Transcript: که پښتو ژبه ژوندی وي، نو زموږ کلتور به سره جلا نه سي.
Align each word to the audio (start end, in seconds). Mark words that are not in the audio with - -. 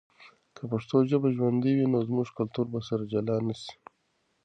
که 0.55 0.61
پښتو 0.71 0.95
ژبه 1.09 1.29
ژوندی 1.37 1.71
وي، 1.75 1.85
نو 1.93 1.99
زموږ 2.07 2.27
کلتور 2.37 2.65
به 2.73 2.79
سره 2.87 3.03
جلا 3.11 3.37
نه 3.47 3.55
سي. 3.61 3.73